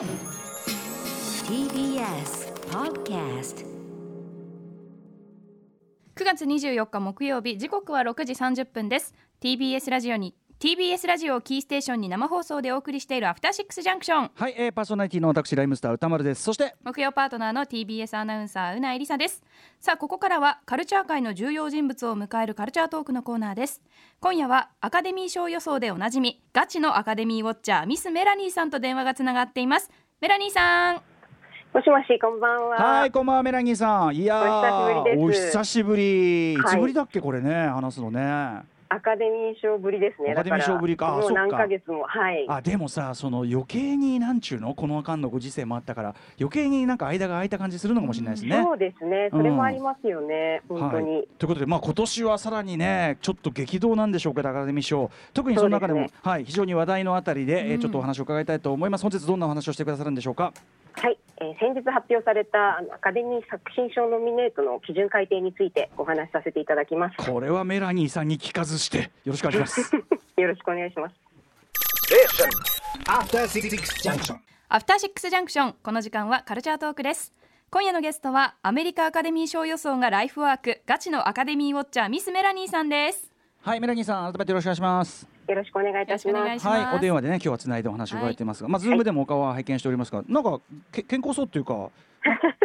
[0.00, 0.08] TBS
[2.70, 3.66] Podcast
[6.14, 9.12] 9月24日木曜日時刻は6時30分です。
[9.42, 14.30] TBS ラジオに TBS ラジオをキーステーションに生放送でお送りしているアフターシックスジャンクション。
[14.34, 16.42] はい、えー、パーソナリティの私ライムスター歌丸です。
[16.42, 19.42] そして木曜パートナーの TBS アナウンサーうなえりさです。
[19.80, 23.80] さあここからはカルチャー界の重要人物を迎えるカルチャートークのコーナーです。
[24.20, 29.90] 今夜はアカデミー賞予想でおなじみガチのアカデミーウォッチャーミスメラニーさんと電話がつながっています。
[30.20, 30.96] メラニーさん。
[31.72, 32.76] もしもし、こんばんは。
[32.76, 34.14] はいこんばんはメラニーさん。
[34.14, 36.52] いやーおお久しぶりです。
[36.52, 36.52] 久しぶり。
[36.52, 40.32] いつぶりだっけこれね話すのねアカデミー賞ぶりですね。
[40.32, 42.44] アカデミー賞ぶりかもう何ヶ月も、はい。
[42.48, 44.74] あでもさその余計になんちゅうの？
[44.74, 48.60] この間のご時世もあったから余計になんか間が空いた感じするのかもしれないですね。
[48.64, 49.28] そうですね。
[49.30, 50.62] それもありますよね。
[50.68, 51.16] 本当に。
[51.18, 59.02] はい、ということで、まあ、今年はさらにね、ちょっと激動なんでしょうけど、アカデミー賞、特にその中でも、そうではい、非常に話題のあたりで、えちょっとお話を伺いたいと思います。
[59.02, 60.52] 本日どんなお話をしてくださるんでしょうか？
[61.02, 67.16] はい、えー先日発表されたあのアカデミー作品賞ノミネートの基準改定についてお話しさせていただきます。
[67.16, 69.96] これはメラニーさんに聞かずして、よろしくお願いします。
[70.36, 71.14] よろしくお願いします。
[73.06, 74.36] After Six Junction.
[74.68, 77.32] アフターシックスジャンクションこの時間はカルチャートークです
[77.72, 85.28] 今夜のゲストはアメリカアカデミー賞予想がライフワークガチのアカデミーウォッチャーミスメラニーさんですはい、メラニーさん、改めてよろしくお願いします。
[85.50, 86.66] よろしくお願いいたします。
[86.68, 90.60] はい、お電話でね、今日はつないでお話を伺っていますが、まあ、ズームでもお顔は拝見しておりますが、なんか、
[90.92, 91.90] け健康そうっていうか。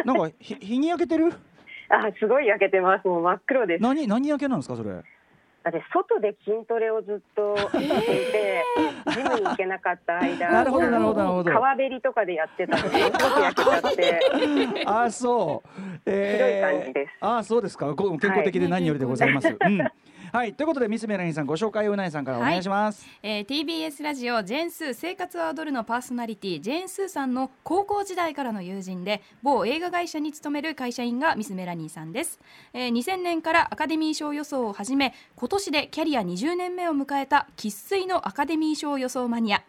[0.04, 1.32] な なんか、ひ、日に焼けてる？
[1.88, 3.08] あ、すごい焼けてます。
[3.08, 3.82] もう真っ黒です。
[3.82, 4.90] 何、何焼けなんですか、それ？
[5.64, 8.64] だって外で筋トレをずっとしていて、
[9.10, 13.18] ジムに行けなかった間、なるほどなるほどなるほど川べりとかでやってたので、焼け
[13.64, 14.20] ちゃって。
[14.86, 19.78] あーそう、ひどい感じですあーそうですかこ健康的で何よりでございます、うん
[20.36, 32.38] はいということでミスメラニーさんご紹介をうないさんからお願いします、えー TBS ラジオジェーンスー生活は踊るのパーソナリティジェーンスーさんの高校時代からの友人で某映画会社に勤める会社員がミスメラニーさんです、
[32.74, 39.62] えー2000年からアカデミー賞予想を始め今年でキャリア20年目を迎えた生粋のアカデミー賞予想マニア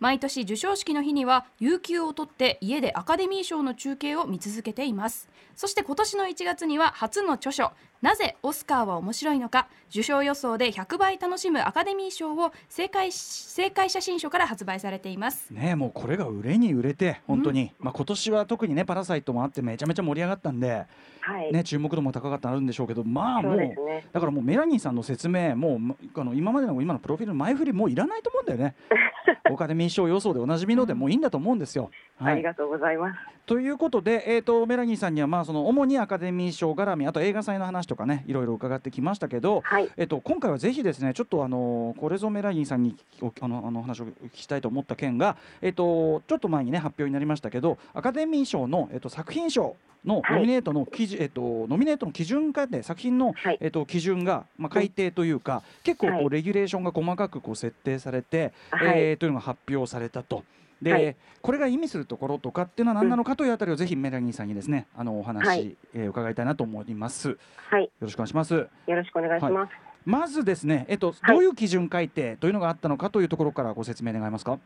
[0.00, 5.28] 毎年授賞式の日には有給を取って家でアカデミー賞の中継を見続けています。
[5.56, 15.50] そして今年の1月には初の著書なぜオスカーは面白いのか受賞予想で100倍楽しむアカデミー賞を正解正解写真書から発売されています。
[15.50, 20.86] ねえもうこれが売れに売れて本当に、まあ今年は特にねパラサイトもあってめちゃめちゃ盛り上がったんで、はい。
[21.52, 24.06] ね注目度も高かったのあるんでしょうけどまあもそうね。
[24.12, 28.74] だからもうメラニーさんの説明もうまあの今までの今のプロフィールの前振りもういらないと思うんだよね
[29.44, 31.90] アカデミー賞予想でおなじみのでもういいんだと思うんですよ。
[32.18, 33.37] ありがとうございます。
[33.48, 39.88] ということで、えー、とメラニーさんにはまあその主にアカデミー賞絡みあと映画祭の話とかねいろいろ伺ってきましたけど、はい。
[39.96, 60.44] えっと今回はぜひですねちょっとあのこれぞメラニーさんにおあのあの話を聞きたいと思った件が、えっとちょっと前にね発表になりましたけどアカデミー賞の、えっと、作品賞のはいノミネートの基準、えっとノミネートの基準化で作品の、はいえっと基準がまあ改定というか、結構こはいうレギュレーションが細かくこう設定されて、はいえーというのが発表されたと。
[60.82, 67.30] で、はいこれが意味するところとかっていうのは何なのかというあたりをぜひメラニーさんにですねあのお話、はいえー伺いたいなと思います。
[67.30, 67.36] よ
[67.70, 67.90] はい。
[68.00, 68.54] ろしくお願いします。
[68.54, 69.72] よろしくお願いします。
[70.04, 74.58] まずですね、えっと、はいどういう基準改定というのがあったのかというところからご説明願えますか？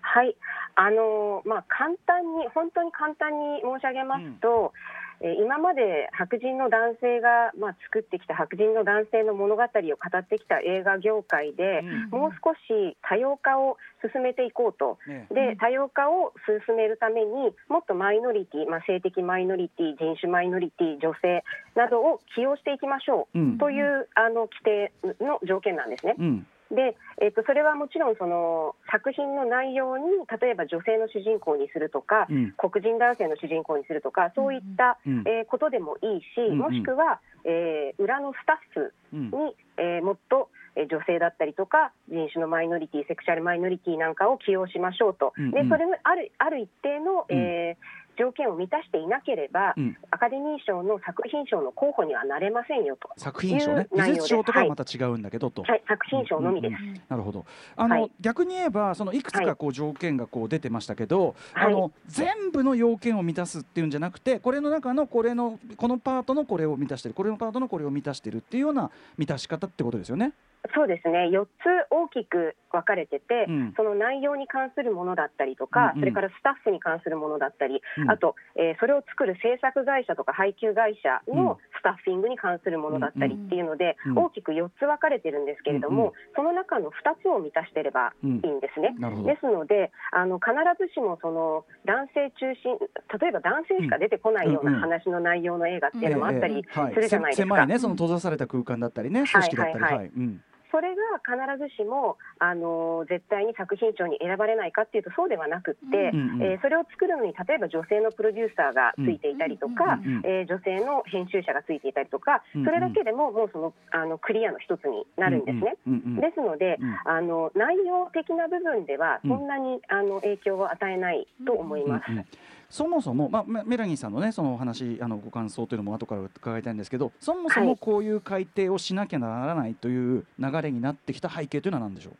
[0.00, 0.36] はい。
[0.74, 13.76] あのーまあ簡単に本当に簡単に申し上げますと、えー今まで白人の男性がまあ作ってきた白人の男性の物語を語ってきた映画業界で、もう少し多様化を
[14.12, 14.98] 進めていこうと。
[15.06, 15.26] ね。
[15.30, 16.32] で多様化を
[16.66, 21.42] 進めるためにもっとマイノリティ、まあ、性的マイノリティ人種マイノリティ女性
[21.74, 23.58] などを起用していきましょう、うん。
[23.58, 26.14] というあの規定の条件なんですね。
[26.18, 30.04] うんで、えっとそれはもちろんその作品の内容に
[30.40, 32.54] 例えば女性の主人公にするとか、うん。
[32.56, 35.24] 黒人男性の主人公にするとかそういった、うん。
[35.26, 36.58] えーことでもいいし、うんうん。
[36.58, 39.30] もしくは、えー裏のスタッフうん。
[39.30, 49.96] に、えーもっとえー女性だったりとか人種のマイノリティセクシャルマイノリティなんかを起用しましょうと、でそれのあるある一定の、えー条件を満たしていなければ、うん。
[50.10, 53.86] アカデミー賞の作品賞の候補にはなれませんよと、作品賞ね。
[53.94, 55.62] 美術賞とかはまた違うんだけどと。
[55.62, 56.74] はい、作品賞のみです。
[56.82, 57.02] うんうん。
[57.08, 57.46] なるほど。
[57.76, 58.10] あの、はい。
[58.20, 61.66] 逆に言えばそのいくつかこう条件がこう出てましたけど、はい。
[61.66, 70.32] あの全部の要件を満たすっていうんじゃなくて、これの中のこれのこのパートのこれを満たしてる、これのパートのこれを満たしてるっていうような満たし方ってことですよね。
[70.74, 71.28] そうですね。
[71.32, 71.48] 4つ
[71.90, 73.74] 大きく分かれてて、うん。
[73.76, 76.00] その内容に関するものだったりとか、うんうん。
[76.00, 78.10] それからスタッフに関するものだったり、うん。
[78.10, 81.44] あと、えーそれを作る制作会社とか配給会社うん。
[81.44, 86.14] のスタッフィングに関するものだったりっていうので、うん大きく4つ分かれてるんですけれども、うんうん。
[86.36, 86.92] その中の2
[87.22, 88.94] つを満たしてればいいんですね。
[89.24, 92.78] ですのであの必ずしもその男性中心
[93.20, 96.94] 例えば男性しか出てこないよううんうんな話の内容の映画っていうのもあったりはい。
[96.94, 97.54] するじゃないですか。
[97.54, 97.78] 狭いね。
[97.78, 99.24] その閉ざされた空間だったりね。
[99.30, 99.84] 組織だったり。
[99.84, 99.98] はいはい。
[99.98, 100.06] はい。
[100.16, 112.66] うんそれが必ずしもあの絶対に作品賞に選ばれないかっていうとそうではなくって、うんうんえーそれを作るのに例えば女性のプロデューサーがついていたりとか、うんうんえー女性の編集者がついていたりとか、うんうん。
[112.66, 115.76] それだけでももうそのあのクリアの一つになるんですね。
[115.86, 116.96] うんうんうんうんですので、うん。
[117.04, 119.30] あの内容的な部分ではうん。
[119.30, 122.04] そんなに、あの影響を与えないと思います。
[122.10, 122.26] うんうん
[122.70, 132.10] そもそも、まあ、メメラニーさんのねそのお話あのご感想というのも後から伺いたいんですけどそもそもはいこういう改定をしなきゃならないという流れになってきた背景というのは何でしょ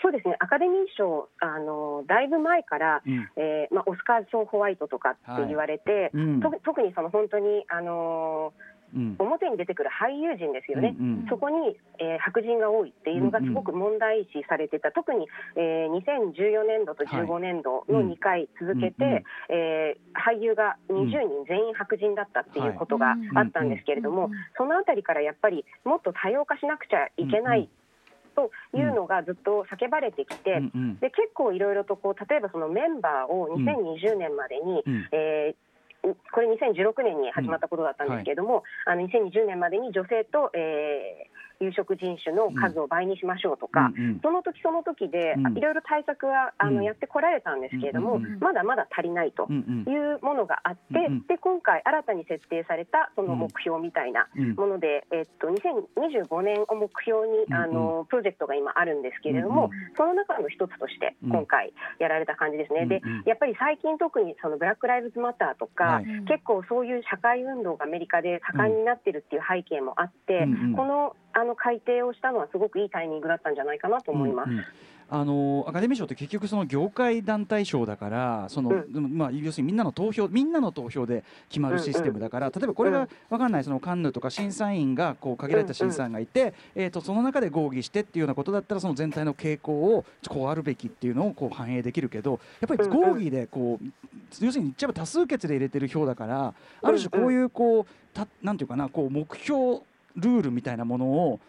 [0.00, 0.36] そうですね。
[0.38, 3.28] アカデミー賞あのだいぶ前から、う、うん。
[3.36, 6.40] えーまあ、オスカー賞ホワイトとかって言われて、うん。
[6.40, 8.67] と特にその本当にあのうん
[9.18, 10.96] 表に出てくる俳優陣ですよね。
[10.98, 11.26] うんうん。
[11.28, 19.24] そこに、えー白人が多いっていうのがすごく問題視されてた、特に、えー2014年度と15年度の2回続けて、うんうん。
[19.50, 27.68] えー俳優が20人全員白人だったっていうことがあったんですけれども、そのあたりからやっぱりもっと多様化しなくちゃいけない
[28.34, 30.98] というのがずっと叫ばれてきて、うんうん。
[30.98, 35.08] で結構いろいろとこう例えばそのメンバーを2020年までに、うん。
[35.12, 35.67] えー
[36.02, 44.20] これ2016年に始まったことだったんですけれども、あの2020年までに女性と、えー有色人種の数を倍にしましょうとか、うんうん。
[44.22, 45.58] その時その時で、うん。
[45.58, 46.84] いろいろ対策はあの、うん。
[46.84, 49.54] やってこられたんですけれども、まだまだ足りないとい
[49.90, 54.54] うものがあって、で今回新たに設定されたその目標みたいなうん。
[54.54, 61.30] もので、えっと、2025年を目標に、あのプロジェクトが今あるんですけれども、うんその中の一つとしてうん。
[61.30, 62.86] 今回やられた感じですね。
[62.86, 66.04] でやっぱり最近特にそのブラック・ライブズ・マターとか、はい。
[66.28, 70.46] 結構そういう社会運動がアメリカで盛んになってるっていう背景もあって、
[70.76, 74.50] このあの改定をしたのはすごくいいタイミングだったんじゃないかなと思います。
[74.50, 74.64] うんうん。
[75.10, 79.16] あのアカデミー賞って結局その業界団体賞だからその、うん。
[79.16, 83.08] まあ要するにみんなの投票みんなの投票で決まるシステムだから、例えばこれがうん。
[83.30, 93.12] わかんないそのカンヌとか審査員がこう限られた審査員がいて、えー、とその中で合議してっていうようなことだったらその全体の傾向をこうあるべきっていうのをこう反映できるけどやっぱりうんうん。
[93.12, 93.86] 合議でこう
[94.40, 99.80] 要するに言っちゃえば多数決で入れてる票だからある種こういうこうたなんていうかなこう目標
[100.18, 101.40] ルールみたいなものを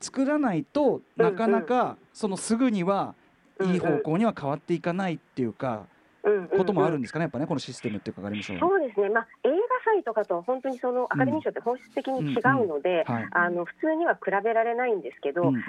[0.00, 1.24] 作らないとうん。
[1.24, 3.14] なかなかそのすぐには
[3.62, 5.86] いい方向には変わっていかないっていうか
[6.56, 9.56] こともあるんですかねやっぱねこのシステムっていうかそうですね、まあ、映画
[9.92, 15.62] 祭とかと本当にそのアカデミー賞って本質的に違うので、普通には比べられないんですけど、うんうん。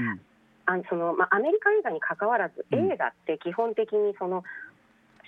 [0.66, 2.92] あのそのまあ、アメリカ映画に関わらず、うん。
[2.92, 4.44] 映画って基本的にその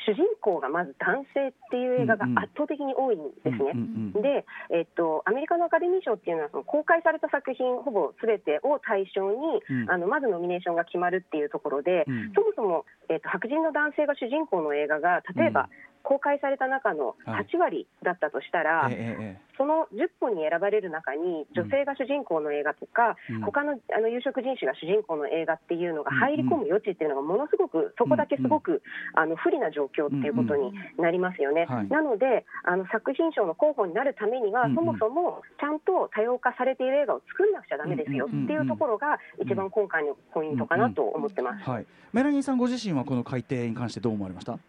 [0.05, 3.73] 主人公がまず男性っていう映画が圧倒的に多いんですね。
[3.73, 9.91] うんうんで、えっと、アメリカのアカデミー賞っていうのはその公開された作品ほぼすべてを対象に、うん。
[9.91, 12.31] あのまずノミネーションが決まるっていうところで、うん。
[12.33, 15.69] そもそも、えっと、白人の男性が主人公の映画が例えば、
[16.05, 17.45] 公開された中のはい。
[17.51, 23.41] 8割だったとしたら、えええその10本に選ばれる中に女性が主人公の映画とか、うん。
[23.41, 31.65] 他のあの有色人種が主人公の映画っていうのが入り込む余地っていうのがものすごくそこだけすごく、あの不利な状況っていうことになりますよね。
[31.69, 31.87] はい。
[31.87, 41.63] なのであの作品賞の候補になるためには、そもそもちゃんと多様化されている映画を作んなくちゃダメですよっていうところが一番今回のポイントかなと思ってます。
[41.65, 41.85] えはい。
[42.11, 44.59] メラニーさんご自身はこの改定に関してどう思われました？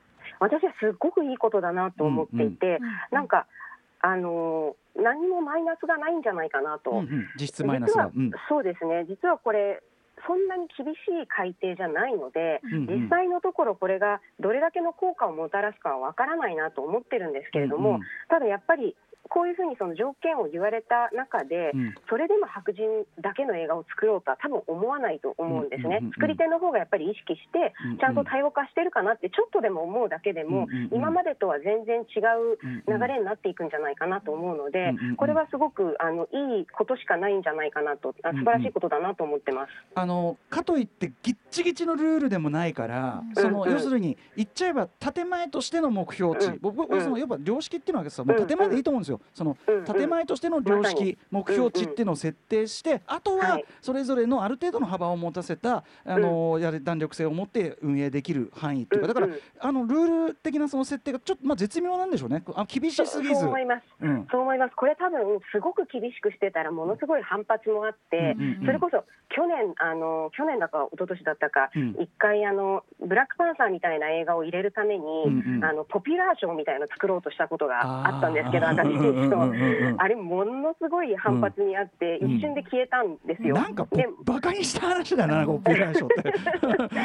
[0.41, 2.79] 私はすごくいいことだなと思っていて、
[3.11, 3.47] なんか
[4.01, 6.91] あの何もマイナスがないんじゃないかなと。
[6.91, 7.29] うんうん。
[7.39, 8.07] 実質マイナスが。
[8.07, 8.31] うん。
[8.49, 9.05] そうですね。
[9.09, 9.83] 実はこれ
[10.27, 13.03] そんなに厳しい改定じゃないので、うんうん。
[13.03, 18.03] 実際のところこれがどれだけの効果をもたらすかはわからないなと思ってるんですけれども、うんうん。
[18.29, 18.97] ただやっぱり
[19.29, 21.95] こういうふうにその条件を言われた中で、うん。
[22.09, 22.83] それでも白人
[23.21, 26.13] だけの映画を作ろうとは多分思わないと思うんですね、うんうんうんうん。
[26.13, 30.95] 作り手の方がやっぱり意識してちゃんと多様化してるかなってちょっとでも思うだけでも、うんうんうん。
[30.95, 35.17] 今までとは全然違う流れになっていくんじゃないかなと思うので、うんうんうん。
[35.17, 39.71] これはすごくあのいいことしかないんじゃないかなと、あ素晴らしいことだなと思ってます。
[39.95, 43.73] あのかといってぎっちぎちのルールでもないから、そのうんうん。
[43.75, 46.59] 要するに言っちゃえば建前としての目標値、うん。
[46.61, 49.16] 僕僕はそのやっぱ良識っていうのはさもう建前でいいと思うんですよ。
[49.17, 49.21] よ。
[49.35, 53.65] その建前としての良識、目標値っていうのを設定して、あとははい。
[53.81, 59.29] それぞれのある程度の幅を持たせた、あのやる弾力性を持って運営できる範囲っていうかだから、
[59.61, 62.43] あのルール的なその設定がちょっと、まあ、絶妙なんでしょうね。
[62.55, 63.35] あ厳しすぎず。
[63.35, 63.83] そう思います。
[64.01, 64.27] うん。
[64.31, 64.75] そう思います。
[64.77, 71.97] これ多分すごく厳しくしてたらものすごい反発もあって、それこそ去年あの去年だか一昨年だったかうん。
[72.01, 75.65] 一、回あのブラックパンサーみたいな映画を入れるために、うんうん。
[75.65, 83.55] あのポピュラー賞みたいなの作ろうとしたことがあったんですけど、私うんうあれものすごい反発にあって、一瞬で消えたんですよ。
[83.55, 83.87] なんか
[84.25, 86.23] バカにした話だな、ポピュラー賞って。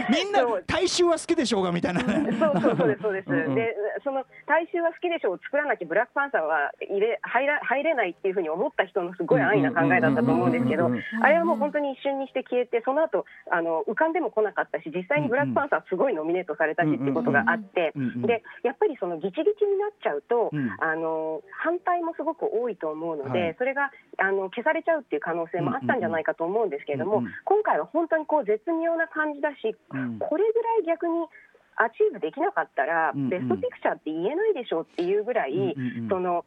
[0.09, 2.31] みんな大衆は好きでしょうがみたいなね。
[2.37, 3.29] そうそうそうですそうです。
[3.55, 17.93] でその大衆は好きでしょうを作らなきゃブラックパンサーは入れ入ら入れないっていうふうに思った人のすごい安易な考えだったと思うんですけどあれはもう本当に一瞬にして消えてその後あの浮かんでも来なかったし実際にブラックパンサーすごいノミネートされたしっていうことがあって
[18.27, 23.55] でやっぱりそのギチギチになっちゃうと、あの反対もすごく多いと思うので、はい。
[23.59, 27.31] それがあの消されちゃうっていう可能性もあったんじゃないかと思うんですけれども、うんうん。
[27.43, 30.19] 今回は本当にこう絶妙な感じだしうん。
[30.19, 31.27] これぐらい逆に
[31.75, 36.09] achieve できなかったら、 Best Picture って言えないでしょうっていうぐらい、うんうんうん。
[36.09, 36.45] その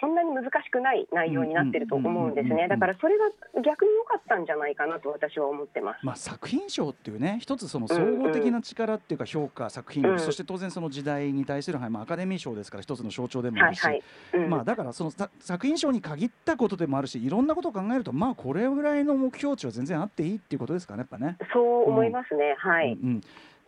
[0.00, 2.68] そんなに難しくない内容になってると思うんですうんうんうんうんね。
[2.68, 6.04] だからそれが逆に良かったんじゃないかなと私は思ってます。
[6.04, 14.02] まあ、作品賞っていうね一つその総合的な力っていうか評価、作品力、うんそして当然その時代に対する、はいまあ、アカデミー賞ですから一つの象徴でもあるし、はい
[14.32, 14.42] はい。
[14.44, 21.36] うんまあ、だからそのさ作品賞に限ったことでもあるしいろんなことを考えるとまあこれぐらいの目標値は全然あっていいっていうことですかねやっぱね。
[21.52, 22.54] そう思いますね。
[22.58, 22.92] はい。
[22.92, 23.20] うんうん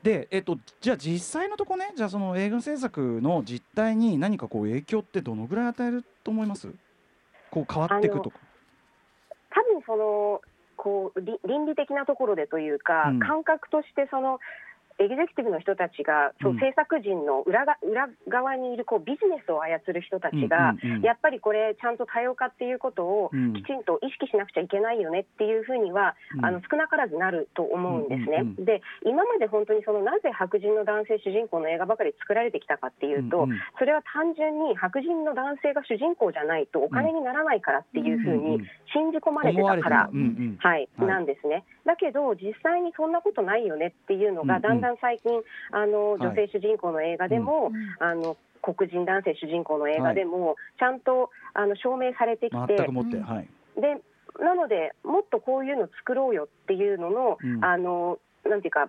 [0.02, 6.68] で、えっと、じゃあ実際のとこねじゃあその映画制作の実態に何かこう影響ってどのぐらい与えると思います？
[7.50, 8.38] こう変わっていくとか。
[9.50, 10.40] 多分その
[10.76, 14.40] こうり倫理的なところでというか、うん感覚としてその
[15.02, 16.58] エグゼクティブの人たちが、そううん。
[16.58, 23.52] 制作陣の裏が裏側にいるこうビジネスを操る人たちが、やっぱりこれちゃんと多様化っていうことをうん。
[23.54, 26.46] きちんと意識しなくちゃいけないよねっていうふうには、うん。
[26.46, 28.44] あの少なからずなると思うんですね。
[28.58, 38.60] で今まで本当にそのなぜ白人の男性主人公の映画ばかり作られてきたかっていうと、それは単純に白人の男性が主人公じゃないとお金にならないからっていうふうに
[38.92, 40.88] 信じ込まれてたからはい、はい。
[40.98, 41.64] なんですね。
[41.84, 46.20] だけど実際にそんなことないよねっていうのがだんだん最近、あのはい。
[46.20, 53.22] 女性主人公の映画でも、あの黒人男性主人公の映画でも、ちゃんとあの証明されてきてて、うん。
[53.22, 53.48] はい。
[53.76, 54.00] で
[54.40, 57.64] なのでもっとこういうの作ろうよっていうのの、うん。
[57.64, 58.18] あの
[58.48, 58.88] なんていうか、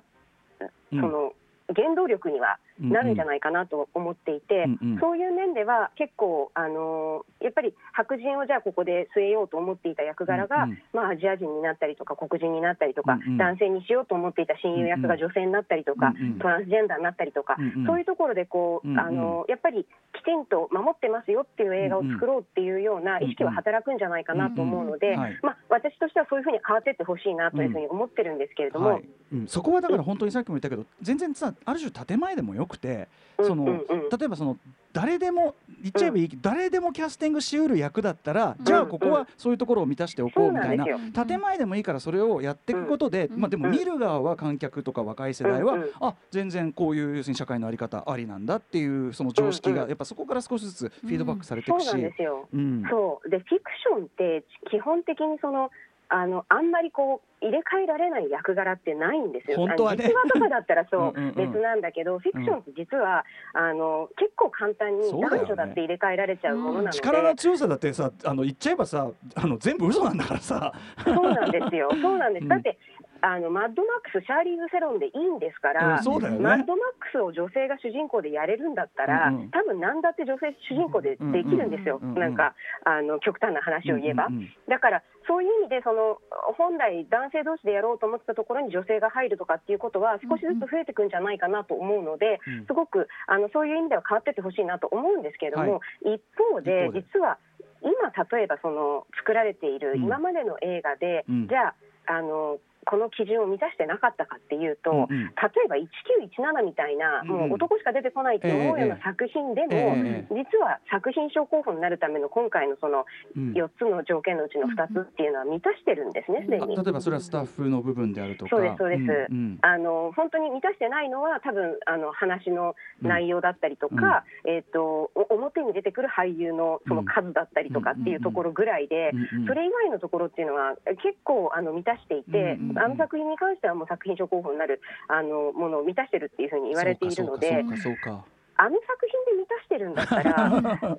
[0.92, 1.02] うん。
[1.02, 1.34] その
[1.76, 5.00] 原動力にはなるんじゃないかなと思っていて、うんうん。
[5.00, 10.82] そういう面では結構あのやっぱり白人をじゃあここで据えようと思っていた役柄が、うんうん。
[10.94, 13.38] まあ、アジア人になったりとか黒人になったりとか、うんうん。
[13.38, 16.40] 男性にしようと思っていた親友役が女性になったりとか、うんうん。
[16.40, 17.86] トランスジェンダーになったりとか、うんうん。
[17.86, 28.90] そういうところでこう、あのやっぱりきちんと守ってますよっていう映画を作ろうっていうような意識は働くんじゃないかなと思うので、まあ、私としてはそういうふうに変わっていってほしいなというふうに思ってるんですけれども。
[28.90, 29.04] はい。
[29.34, 33.08] うん、そこはだから本当にさっきも言ったけど全然さある種建前でもよくて
[33.42, 33.76] その、うんうん。
[33.78, 34.58] うん例えばその
[34.94, 40.86] 誰でも言っちゃえばいい、誰でもキャスティングしうる役だったら、じゃあここはそういうところを満たしておこうみたいな。
[40.86, 43.40] な建前でもいいからそれをやっていくことで、うん。
[43.40, 43.72] まあ、でもうん。
[43.72, 45.90] 見る側は観客とか若い世代は、うんうん。
[46.00, 49.82] あ全然こういう要するに社会の在り方ありなんだっていうその常識うんうん。
[49.82, 51.88] がやっぱそこから少しずつフィードバックされていくし。
[51.88, 52.48] そうなんですよ。
[52.54, 52.84] うん。
[52.88, 53.30] そう。
[53.32, 55.72] でフィクションって基本的にその
[56.16, 59.58] あのあんまりこう入れ替えられない役柄ってないんですよ。
[59.58, 70.72] 本当はね実話とかだったらそううんうんうん別なんだけど、フィクションって実はあの結構簡単に男女だって入れ替えられちゃうものなので、力の強さだってさあの言っちゃえばさあの全部嘘なんだからさ。
[71.04, 71.90] そうなんですよ。
[72.00, 72.44] そうなんです。
[72.44, 72.78] うんだって
[73.24, 76.44] あのマッドマックスシャーリーズ・セロンでいいんですから、うんね。
[76.44, 79.50] マッドマックスを女性が主人公でやれるんだったら、うんうん。
[79.50, 84.28] 多分何だって女性主人公でできるんですよ、うんうんうんなんかあの極端な話を言えば。
[84.28, 86.20] うんうんだからそういう意味でその
[86.58, 92.66] 本来男性同士でやろうと思ってたところに女性が入るとかっていうことは少しずつ増えていくんじゃないかなと思うので、うん。
[92.66, 97.06] すごくあのそういう意味では変わっていってほしいなと思うんですけれども、一方で一方で。
[97.16, 97.38] 実は
[97.84, 100.04] 今例えばその作られているうん。
[100.04, 101.48] 今までの映画で、うん。
[101.48, 101.76] じゃあ
[102.06, 105.08] あのこの基準を満たしてなかったかっていうと、うんうん。
[105.10, 107.28] 例えば1917みたいな、うん。
[107.28, 110.34] もう男しか出てこないと思うような作品でも、ええ。
[110.34, 113.54] 実は作品賞候補になるための今回のそのうん。
[113.54, 116.78] 4つの条件のうちの2つっていうのは満たしてるんですね、すでに。
[116.78, 118.56] あ例えばそれはスタッフの部分であるとか。
[118.56, 119.02] そうですそうです。
[119.02, 119.58] んうん。
[119.62, 138.26] あの本当に満たしてないのは多分あの話の内容だったりとか、えっ、とお表に出てくる俳優のその数だったりとかっていうところぐらいで、うんうんそれ以外のところっていうのは結構あの満たしていて、うんうんうんあの作品に関してはもう作品賞候補になるあのものを満たしてるっていうふうに言われているのでそうかそうかそうか。
[138.56, 140.50] あの作品で満たしてるんだったら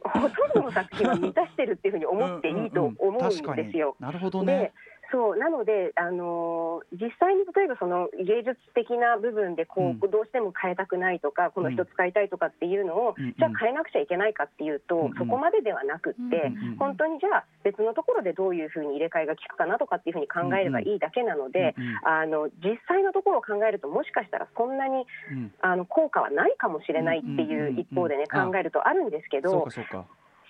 [0.11, 3.97] ほとんどの作品は満たしてるっていうふうに思っていいと思うんですよ。
[3.97, 4.13] 確かに。
[4.13, 4.59] なるほどね。
[4.59, 4.73] で
[5.11, 10.01] そうなので、あのー実際に例えばその芸術的な部分でこう、うん。
[10.01, 13.25] どうしても変えたくないとかこの人使いたいとかっていうのを、うん。
[13.25, 15.15] うんじゃあ変えなくちゃいけないかっていうと、うんうん。
[15.15, 25.53] そこまでではなくって、本当にじゃあ別のところでどういうふうに入れ替えが効くかなとかっていうふうに考えればいいだけなので、あの実際のところを考えるともしかしたらそんなにうん。
[25.61, 29.67] あの効果はないかもしれないっていう一方でね、考えるとあるんですけど。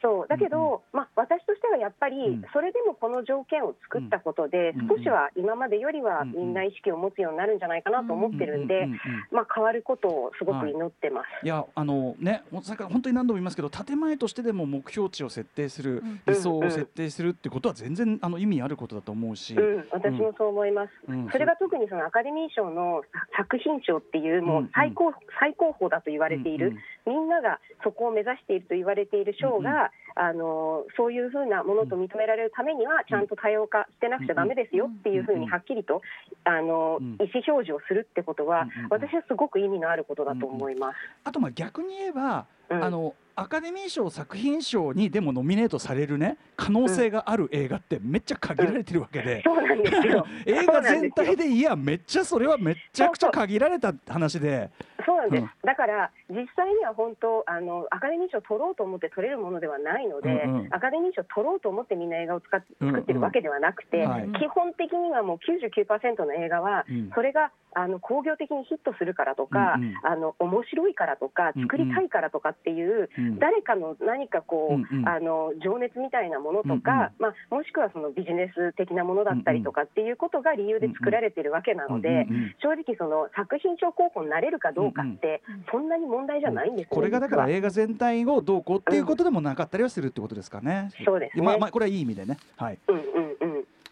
[0.04, 0.28] そう。
[0.28, 8.98] だけど、うんまあ、私としてはやっぱりうん、それでもこの条件を作ったことで、うん少しは今までよりはうんみんな意識を持つようになるんじゃないかなと思ってるんで、うんうんうんうん
[9.30, 11.46] まあ、変わることをすごく祈ってます。
[11.46, 11.48] い。
[11.48, 20.90] やあのね、もうさっき本当に何度も言いますけど建前としてでも目標値を設定する、うん理想を設定するってことは全然あの意味あることだと思うし、うん、私もそう思います。
[21.08, 21.28] うん。
[21.30, 23.02] それが特にそのアカデミー賞の
[23.36, 36.02] 作品賞っていうもう最高、最高峰だと言われている、みんながそこを目指していると言われている賞が、あのそういうふうなものと認められるためにはちゃんと多様化してなくちゃダメですよっていうふうにはっきりと
[36.44, 40.96] あのうん意思表示をするってことは私はすごく意味のあることだと思います。
[41.24, 42.84] あとまあ逆に言えば、うん。
[42.84, 49.78] あのアカデミー賞作品賞にでもノミネートされるね可能性がある映画ってめっちゃ限られてるわけで、そうなん
[50.46, 54.70] 映画全体でいやめっちゃそれはめっちゃくちゃ限られた話で。
[55.04, 55.50] そうなんです、うん。
[55.64, 60.74] だから実際には本当あのアカデミー賞取ろうと思って取れるものではないので、うんうん。
[60.74, 64.32] アカデミー賞取ろうと思ってみんな映画を使っ作ってるわけではなくて、はい。
[64.38, 67.10] 基本的にはもう99%の映画は、うん。
[67.14, 69.94] それがあの工業的にヒットするからとか、うんうん。
[70.02, 71.66] あの面白いからとかうんうん。
[71.66, 75.08] 作りたいからとかっていう、うん誰かの何かこう、うんうん。
[75.08, 76.82] あの情熱みたいなものとか、うんうん。
[77.18, 82.54] まあ、もしくはそのビジネス的なものだったりとかっていうことが理由で作られてるわけなので、うんうんうん。
[82.62, 90.90] 正直その作品賞候補になれるかどうかって、そんなに問題じゃないんですよ、ねこれがだから映画全体をどうこうっていうことでもなかったりはするってことですかね。
[91.04, 91.44] そうですね。
[91.44, 92.36] まあまあこれはいい意味でね。
[92.56, 92.78] はい。
[92.88, 93.13] うんうんうん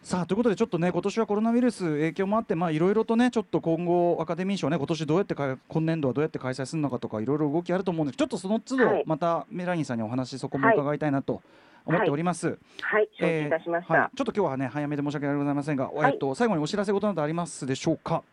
[0.03, 8.19] さあということでちょっとね今年はコロナウイルス影響もあってまあいろいろとねちょっと今後アカデミー賞ね今年どうやってか今年度はどうやって開催するのかとかいろいろ動きあると思うんです。
[8.19, 8.99] けどちょっとその都はい。
[8.99, 11.41] 度またメラニーさんにお話そこも伺いたいなと
[11.87, 12.59] 思っております。
[12.81, 13.09] はい。
[13.17, 16.13] 承知いたしました、ちょっと今日はね早めで申し訳ございませんが、はい。
[16.13, 18.25] えっと最後にお知らせ事などありますでしょうか？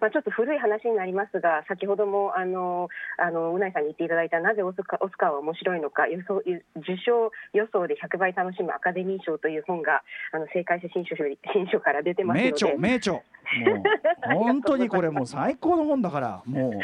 [0.00, 2.88] まあ、ちょっと古い話になりますが先ほどもあの
[3.18, 10.02] あのうないさんに言っていただいたなぜオスカオスカーは面白いのか予想受賞予想で100倍楽しむアカデミー賞という本が
[10.32, 11.16] あの正解者新書
[11.52, 12.50] 新書から出てますので。
[12.50, 13.22] 名著名著。
[13.56, 16.78] もう 本当にこれもう最高の本だからもう、うん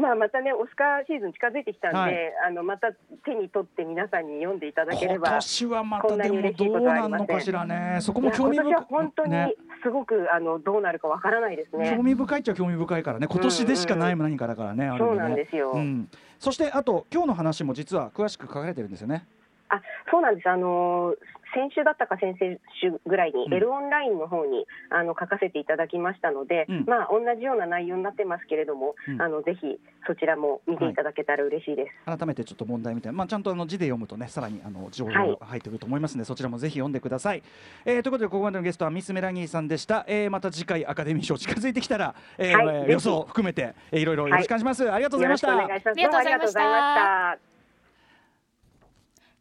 [0.00, 2.92] まあ、またねオスカーシーズン近づいてきたんで、はいあのまた
[3.24, 5.36] 手に取って皆さんに読んでいただけれ今ば。
[5.36, 12.02] 年はまたでもどうなんんのかしらねそこも興味深今年は本当にねすごく、あのどうなるかわからないですね興。
[12.02, 15.72] 味深いっちゃ興味深いからね今年でしかない何かだからね、ある意そう味ねなんですよ。
[15.72, 19.26] うん、そしてあと今日の話も実は詳しく書かれてるんですよね。
[19.70, 21.16] あそうなんです、あのー
[21.52, 23.52] 先週だったか先々週ぐらいに、うん。
[23.52, 26.84] L オンラインの方にあの書かせていただきましたので、うん。
[26.86, 29.20] まあ、同じような内容になってますけれども、うん。
[29.20, 31.90] あのぜひそちらも見ていただけたら嬉しいです。
[32.06, 35.30] 改めてちょっと問題みたいな、まあ、ちゃんとあの字で読むとねさらにあの情報はい。
[35.40, 37.42] が入ってくると思いますので、そちらもぜひ読んでください、
[37.84, 42.90] えーということでここまでのゲストはミス・メラニーさんでした、えーまた次回アカデミー賞近づいてきたら、えーはい。
[42.92, 45.48] 予想含めて、えーいろいろよろしくお願いします、ありがとうございました。
[45.48, 45.90] よろしくお願いします。
[45.90, 47.50] ありがとうございましたどうもありがとうございました。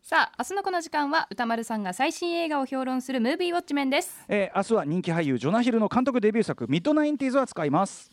[0.09, 4.25] さあ明日のこの時間は歌丸さんが最新映画を評論するムービーウォッチメンです。
[4.27, 8.09] えー明日は人気俳優ジョナヒルの監督デビュー作ミッドナインティーズを扱います.